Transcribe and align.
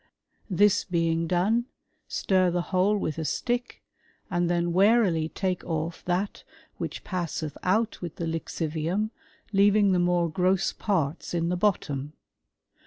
This 0.49 0.83
being 0.83 1.27
done, 1.27 1.65
stir 2.07 2.49
the 2.49 2.63
whole 2.73 2.97
with 2.97 3.19
a 3.19 3.23
stick, 3.25 3.83
and 4.31 4.49
then 4.49 4.73
warily 4.73 5.29
take 5.29 5.63
off 5.63 6.03
that 6.05 6.43
which 6.79 7.03
passeth 7.03 7.55
out 7.61 8.01
with 8.01 8.15
the 8.15 8.25
lixivium, 8.25 9.11
leaving 9.53 9.91
the 9.91 9.99
more 9.99 10.27
gross 10.27 10.73
parts 10.73 11.35
in 11.35 11.49
the 11.49 11.55
bottom. 11.55 12.13